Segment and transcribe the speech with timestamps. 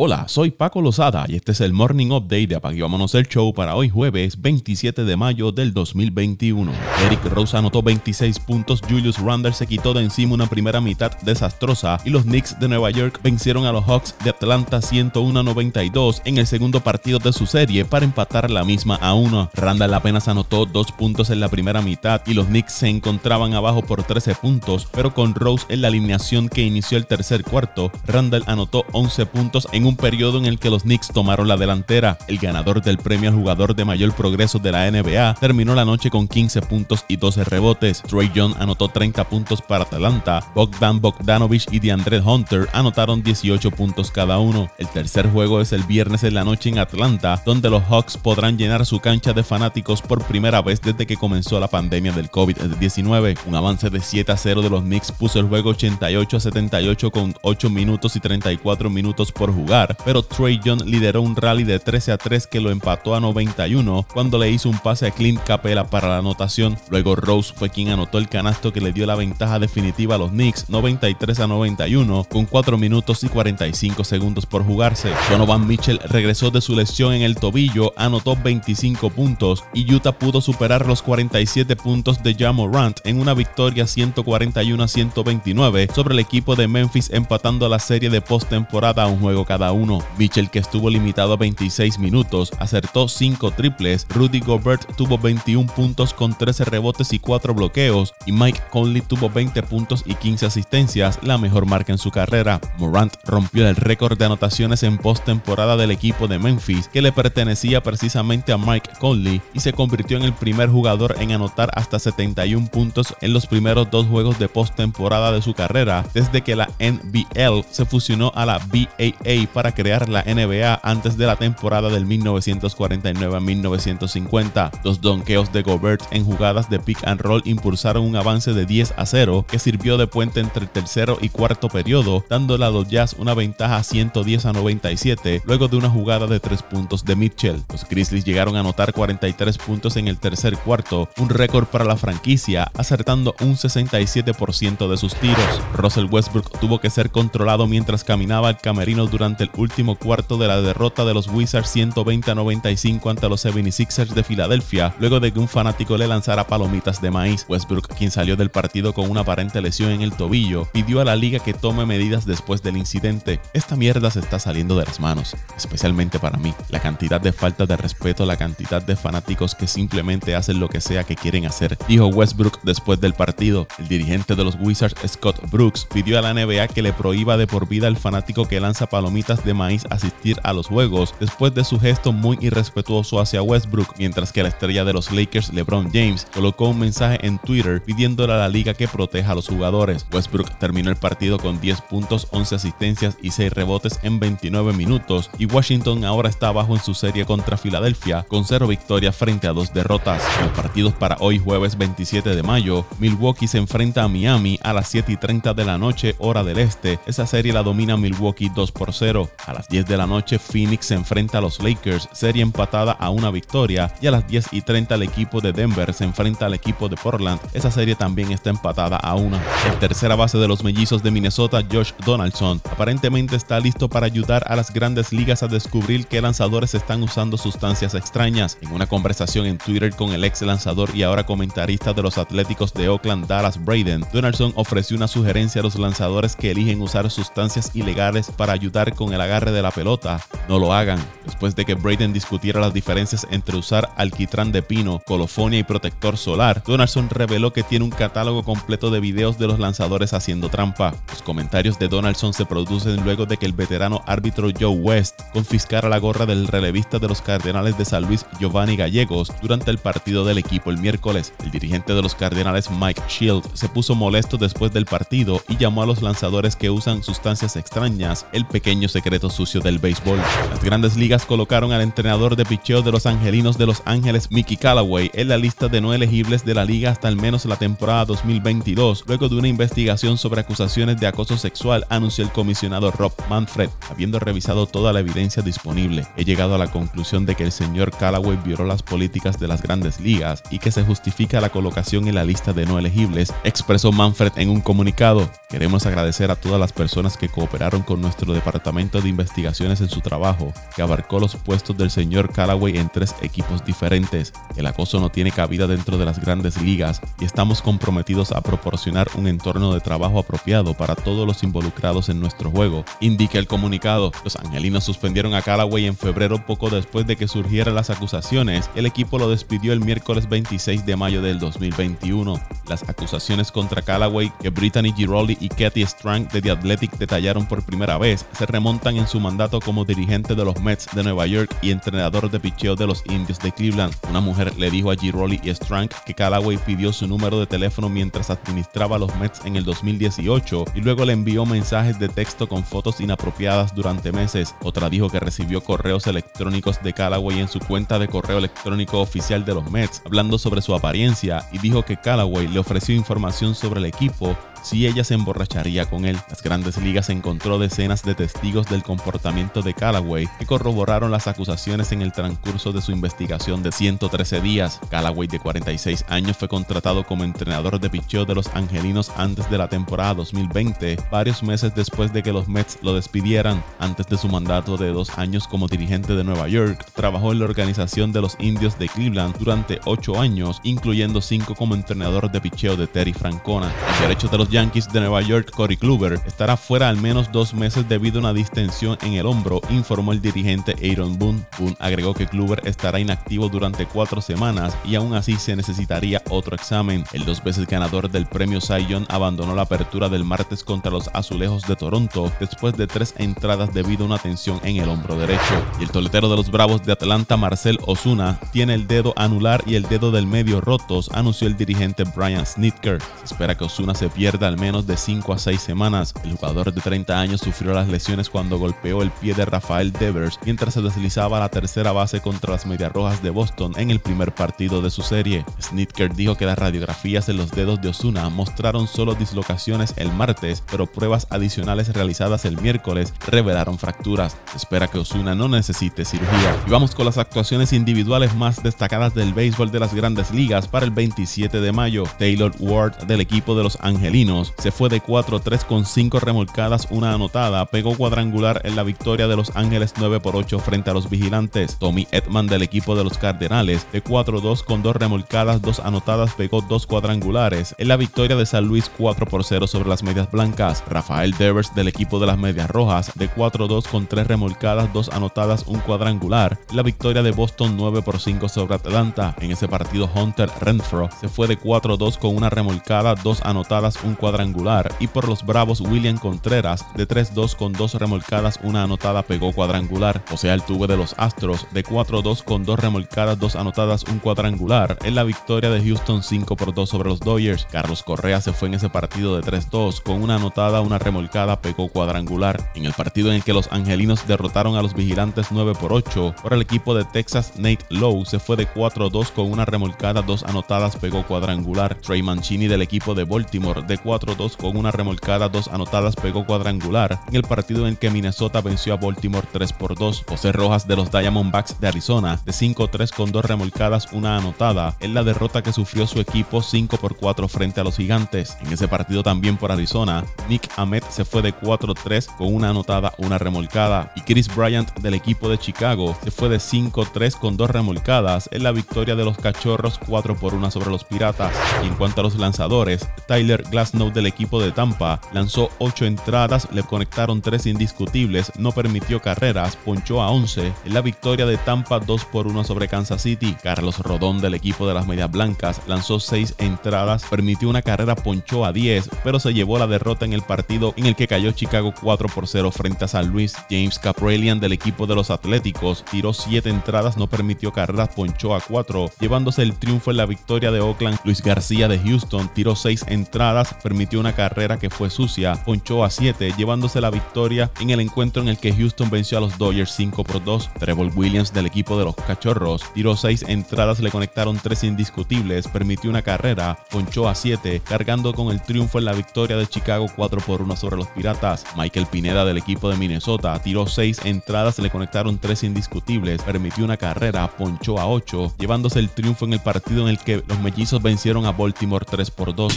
[0.00, 3.52] Hola, soy Paco Lozada y este es el Morning Update de Apague Vámonos el Show
[3.52, 6.70] para hoy jueves 27 de mayo del 2021.
[7.06, 11.98] Eric Rose anotó 26 puntos, Julius Randle se quitó de encima una primera mitad desastrosa
[12.04, 16.46] y los Knicks de Nueva York vencieron a los Hawks de Atlanta 101-92 en el
[16.46, 19.50] segundo partido de su serie para empatar la misma a uno.
[19.52, 23.82] Randall apenas anotó dos puntos en la primera mitad y los Knicks se encontraban abajo
[23.82, 28.44] por 13 puntos, pero con Rose en la alineación que inició el tercer cuarto, Randall
[28.46, 32.18] anotó 11 puntos en periodo en el que los Knicks tomaron la delantera.
[32.26, 36.10] El ganador del premio al jugador de mayor progreso de la NBA terminó la noche
[36.10, 38.02] con 15 puntos y 12 rebotes.
[38.02, 40.44] Trey Young anotó 30 puntos para Atlanta.
[40.54, 44.70] Bogdan Bogdanovich y DeAndre Hunter anotaron 18 puntos cada uno.
[44.78, 48.58] El tercer juego es el viernes en la noche en Atlanta, donde los Hawks podrán
[48.58, 53.38] llenar su cancha de fanáticos por primera vez desde que comenzó la pandemia del COVID-19.
[53.46, 57.10] Un avance de 7 a 0 de los Knicks puso el juego 88 a 78
[57.10, 61.78] con 8 minutos y 34 minutos por jugar pero Trey Young lideró un rally de
[61.78, 65.40] 13 a 3 que lo empató a 91 cuando le hizo un pase a Clint
[65.44, 66.76] Capela para la anotación.
[66.90, 70.30] Luego Rose fue quien anotó el canasto que le dio la ventaja definitiva a los
[70.30, 75.12] Knicks 93 a 91 con 4 minutos y 45 segundos por jugarse.
[75.30, 80.40] Donovan Mitchell regresó de su lesión en el tobillo, anotó 25 puntos y Utah pudo
[80.40, 86.56] superar los 47 puntos de Jamorant en una victoria 141 a 129 sobre el equipo
[86.56, 89.98] de Memphis empatando la serie de postemporada a un juego cada uno.
[90.16, 94.06] Mitchell, que estuvo limitado a 26 minutos, acertó 5 triples.
[94.08, 98.14] Rudy Gobert tuvo 21 puntos con 13 rebotes y 4 bloqueos.
[98.26, 102.60] Y Mike Conley tuvo 20 puntos y 15 asistencias, la mejor marca en su carrera.
[102.78, 107.82] Morant rompió el récord de anotaciones en postemporada del equipo de Memphis, que le pertenecía
[107.82, 112.68] precisamente a Mike Conley, y se convirtió en el primer jugador en anotar hasta 71
[112.68, 117.64] puntos en los primeros dos juegos de postemporada de su carrera, desde que la NBL
[117.70, 123.36] se fusionó a la BAA para crear la NBA antes de la temporada del 1949
[123.36, 124.70] a 1950.
[124.84, 128.94] Los donkeos de Gobert en jugadas de pick and roll impulsaron un avance de 10
[128.96, 132.88] a 0 que sirvió de puente entre el tercero y cuarto periodo, dándole a los
[132.88, 137.62] Jazz una ventaja 110 a 97 luego de una jugada de 3 puntos de Mitchell.
[137.70, 141.96] Los Grizzlies llegaron a anotar 43 puntos en el tercer cuarto, un récord para la
[141.96, 145.60] franquicia, acertando un 67% de sus tiros.
[145.74, 150.48] Russell Westbrook tuvo que ser controlado mientras caminaba al camerino durante el último cuarto de
[150.48, 155.32] la derrota de los Wizards 120 a 95 ante los 76ers de Filadelfia, luego de
[155.32, 157.46] que un fanático le lanzara palomitas de maíz.
[157.48, 161.16] Westbrook, quien salió del partido con una aparente lesión en el tobillo, pidió a la
[161.16, 163.40] liga que tome medidas después del incidente.
[163.52, 166.54] Esta mierda se está saliendo de las manos, especialmente para mí.
[166.70, 170.80] La cantidad de falta de respeto, la cantidad de fanáticos que simplemente hacen lo que
[170.80, 173.66] sea que quieren hacer, dijo Westbrook después del partido.
[173.78, 177.46] El dirigente de los Wizards, Scott Brooks, pidió a la NBA que le prohíba de
[177.46, 181.62] por vida al fanático que lanza palomitas de maíz asistir a los juegos después de
[181.62, 186.26] su gesto muy irrespetuoso hacia Westbrook, mientras que la estrella de los Lakers, LeBron James,
[186.32, 190.06] colocó un mensaje en Twitter pidiéndole a la liga que proteja a los jugadores.
[190.10, 195.30] Westbrook terminó el partido con 10 puntos, 11 asistencias y 6 rebotes en 29 minutos
[195.38, 199.52] y Washington ahora está abajo en su serie contra Filadelfia con 0 victorias frente a
[199.52, 200.22] 2 derrotas.
[200.40, 204.88] Los partidos para hoy jueves 27 de mayo, Milwaukee se enfrenta a Miami a las
[204.88, 206.98] 7 y 30 de la noche hora del este.
[207.06, 210.86] Esa serie la domina Milwaukee 2 por 0 a las 10 de la noche, Phoenix
[210.86, 213.92] se enfrenta a los Lakers, serie empatada a una victoria.
[214.00, 216.96] Y a las 10 y 30, el equipo de Denver se enfrenta al equipo de
[216.96, 217.40] Portland.
[217.52, 219.42] Esa serie también está empatada a una.
[219.66, 224.44] El tercera base de los mellizos de Minnesota, Josh Donaldson, aparentemente está listo para ayudar
[224.46, 228.58] a las grandes ligas a descubrir qué lanzadores están usando sustancias extrañas.
[228.60, 232.72] En una conversación en Twitter con el ex lanzador y ahora comentarista de los Atléticos
[232.74, 237.70] de Oakland, Dallas Braden, Donaldson ofreció una sugerencia a los lanzadores que eligen usar sustancias
[237.74, 240.98] ilegales para ayudar con el agarre de la pelota, no lo hagan.
[241.24, 246.16] Después de que Braden discutiera las diferencias entre usar alquitrán de pino, colofonia y protector
[246.16, 250.94] solar, Donaldson reveló que tiene un catálogo completo de videos de los lanzadores haciendo trampa.
[251.10, 255.88] Los comentarios de Donaldson se producen luego de que el veterano árbitro Joe West confiscara
[255.88, 260.24] la gorra del relevista de los Cardenales de San Luis Giovanni Gallegos durante el partido
[260.24, 261.32] del equipo el miércoles.
[261.44, 265.82] El dirigente de los Cardenales Mike Shield se puso molesto después del partido y llamó
[265.82, 270.18] a los lanzadores que usan sustancias extrañas el pequeño secreto sucio del béisbol.
[270.50, 274.56] Las grandes ligas colocaron al entrenador de picheo de los Angelinos de Los Ángeles, Mickey
[274.56, 278.06] Callaway, en la lista de no elegibles de la liga hasta al menos la temporada
[278.06, 283.70] 2022, luego de una investigación sobre acusaciones de acoso sexual, anunció el comisionado Rob Manfred.
[283.88, 287.92] Habiendo revisado toda la evidencia disponible, he llegado a la conclusión de que el señor
[287.92, 292.16] Callaway violó las políticas de las grandes ligas y que se justifica la colocación en
[292.16, 295.30] la lista de no elegibles, expresó Manfred en un comunicado.
[295.48, 299.88] Queremos agradecer a todas las personas que cooperaron con nuestro departamento departamento de investigaciones en
[299.88, 304.32] su trabajo, que abarcó los puestos del señor Callaway en tres equipos diferentes.
[304.56, 309.08] El acoso no tiene cabida dentro de las grandes ligas y estamos comprometidos a proporcionar
[309.16, 314.12] un entorno de trabajo apropiado para todos los involucrados en nuestro juego, indica el comunicado.
[314.24, 318.70] Los angelinos suspendieron a Callaway en febrero poco después de que surgieran las acusaciones.
[318.74, 322.40] El equipo lo despidió el miércoles 26 de mayo del 2021.
[322.66, 327.62] Las acusaciones contra Callaway que Brittany Giroldi y Katy Strang de The Athletic detallaron por
[327.62, 331.56] primera vez se remontan en su mandato como dirigente de los Mets de Nueva York
[331.62, 333.94] y entrenador de picheo de los Indios de Cleveland.
[334.10, 337.88] Una mujer le dijo a Giroldi y Strang que Callaway pidió su número de teléfono
[337.88, 342.62] mientras administraba los Mets en el 2018 y luego le envió mensajes de texto con
[342.62, 344.54] fotos inapropiadas durante meses.
[344.62, 349.46] Otra dijo que recibió correos electrónicos de Callaway en su cuenta de correo electrónico oficial
[349.46, 353.80] de los Mets, hablando sobre su apariencia y dijo que Callaway le ofreció información sobre
[353.80, 354.36] el equipo
[354.68, 356.18] si ella se emborracharía con él.
[356.28, 361.90] Las grandes ligas encontró decenas de testigos del comportamiento de Callaway que corroboraron las acusaciones
[361.92, 364.78] en el transcurso de su investigación de 113 días.
[364.90, 369.56] Callaway de 46 años fue contratado como entrenador de picheo de los Angelinos antes de
[369.56, 373.64] la temporada 2020, varios meses después de que los Mets lo despidieran.
[373.78, 377.46] Antes de su mandato de dos años como dirigente de Nueva York, trabajó en la
[377.46, 382.76] organización de los Indios de Cleveland durante ocho años, incluyendo cinco como entrenador de picheo
[382.76, 383.72] de Terry Francona.
[383.88, 387.54] Los derechos de los Yankees de Nueva York, Corey Kluber, estará fuera al menos dos
[387.54, 391.44] meses debido a una distensión en el hombro, informó el dirigente Aaron Boone.
[391.56, 396.56] Boone agregó que Kluber estará inactivo durante cuatro semanas y aún así se necesitaría otro
[396.56, 397.04] examen.
[397.12, 401.08] El dos veces ganador del premio Cy Young abandonó la apertura del martes contra los
[401.14, 405.64] Azulejos de Toronto después de tres entradas debido a una tensión en el hombro derecho.
[405.78, 409.76] Y el toletero de los Bravos de Atlanta, Marcel Osuna, tiene el dedo anular y
[409.76, 412.98] el dedo del medio rotos, anunció el dirigente Brian Snitker.
[413.22, 416.14] Espera que Osuna se pierda al menos de 5 a 6 semanas.
[416.24, 420.38] El jugador de 30 años sufrió las lesiones cuando golpeó el pie de Rafael Devers
[420.44, 424.00] mientras se deslizaba a la tercera base contra las Medias Rojas de Boston en el
[424.00, 425.44] primer partido de su serie.
[425.60, 430.62] Snitker dijo que las radiografías en los dedos de Osuna mostraron solo dislocaciones el martes,
[430.70, 434.36] pero pruebas adicionales realizadas el miércoles revelaron fracturas.
[434.54, 436.56] Espera que Osuna no necesite cirugía.
[436.66, 440.84] Y vamos con las actuaciones individuales más destacadas del béisbol de las grandes ligas para
[440.84, 442.04] el 27 de mayo.
[442.18, 444.27] Taylor Ward del equipo de los Angelinos
[444.58, 449.36] se fue de 4-3 con 5 remolcadas, una anotada, pegó cuadrangular en la victoria de
[449.36, 451.78] Los Ángeles 9 por 8 frente a los vigilantes.
[451.78, 456.60] Tommy Edman del equipo de los Cardenales de 4-2 con 2 remolcadas, 2 anotadas, pegó
[456.60, 460.84] 2 cuadrangulares en la victoria de San Luis 4 por 0 sobre las Medias Blancas.
[460.88, 465.64] Rafael Devers del equipo de las Medias Rojas de 4-2 con 3 remolcadas, 2 anotadas,
[465.66, 469.34] un cuadrangular en la victoria de Boston 9 por 5 sobre Atlanta.
[469.40, 474.17] En ese partido Hunter Renfro se fue de 4-2 con una remolcada, 2 anotadas, un
[474.18, 479.52] cuadrangular y por los Bravos William Contreras de 3-2 con dos remolcadas, una anotada pegó
[479.52, 480.22] cuadrangular.
[480.32, 484.18] O sea, el tuve de los Astros de 4-2 con dos remolcadas, dos anotadas, un
[484.18, 487.66] cuadrangular en la victoria de Houston 5 por 2 sobre los Dodgers.
[487.70, 491.88] Carlos Correa se fue en ese partido de 3-2 con una anotada, una remolcada, pegó
[491.88, 492.72] cuadrangular.
[492.74, 496.34] En el partido en el que los angelinos derrotaron a los vigilantes 9 por 8
[496.42, 500.42] por el equipo de Texas, Nate Lowe se fue de 4-2 con una remolcada, dos
[500.42, 501.94] anotadas, pegó cuadrangular.
[501.96, 507.20] Trey Mancini del equipo de Baltimore de 4-2 con una remolcada, dos anotadas, pegó cuadrangular
[507.28, 510.24] en el partido en que Minnesota venció a Baltimore 3 por 2.
[510.26, 515.12] José Rojas de los Diamondbacks de Arizona de 5-3 con dos remolcadas, una anotada en
[515.12, 518.56] la derrota que sufrió su equipo 5 por 4 frente a los Gigantes.
[518.62, 523.12] En ese partido también por Arizona, Nick Ahmed se fue de 4-3 con una anotada,
[523.18, 527.68] una remolcada y Chris Bryant del equipo de Chicago se fue de 5-3 con dos
[527.68, 531.52] remolcadas en la victoria de los Cachorros 4 por 1 sobre los Piratas.
[531.82, 533.64] Y en cuanto a los lanzadores, Tyler
[533.98, 535.20] Del equipo de Tampa.
[535.32, 541.00] Lanzó 8 entradas, le conectaron 3 indiscutibles, no permitió carreras, ponchó a 11 en la
[541.00, 543.56] victoria de Tampa 2 por 1 sobre Kansas City.
[543.60, 548.64] Carlos Rodón del equipo de las Medias Blancas lanzó 6 entradas, permitió una carrera, ponchó
[548.64, 551.92] a 10, pero se llevó la derrota en el partido en el que cayó Chicago
[552.00, 553.56] 4 por 0 frente a San Luis.
[553.68, 558.60] James Caprelian del equipo de los Atléticos tiró 7 entradas, no permitió carreras, ponchó a
[558.60, 561.18] 4, llevándose el triunfo en la victoria de Oakland.
[561.24, 566.10] Luis García de Houston tiró 6 entradas, permitió una carrera que fue sucia, ponchó a
[566.10, 569.92] 7, llevándose la victoria en el encuentro en el que Houston venció a los Dodgers
[569.92, 570.68] 5 por 2.
[570.78, 576.10] Trevor Williams del equipo de los Cachorros tiró 6 entradas, le conectaron 3 indiscutibles, permitió
[576.10, 580.42] una carrera, ponchó a 7, cargando con el triunfo en la victoria de Chicago 4
[580.42, 581.64] por 1 sobre los Piratas.
[581.74, 586.98] Michael Pineda del equipo de Minnesota tiró 6 entradas, le conectaron 3 indiscutibles, permitió una
[586.98, 591.00] carrera, ponchó a 8, llevándose el triunfo en el partido en el que los mellizos
[591.00, 592.74] vencieron a Baltimore 3 por 2.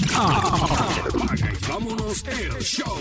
[1.67, 2.97] Vámonos el show.